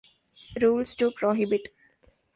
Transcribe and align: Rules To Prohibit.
Rules 0.59 0.95
To 0.95 1.11
Prohibit. 1.11 1.71